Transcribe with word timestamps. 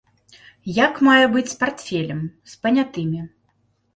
Як 0.85 0.95
мае 1.07 1.25
быць 1.35 1.51
з 1.51 1.59
партфелем, 1.61 2.21
з 2.53 2.57
панятымі. 2.63 3.19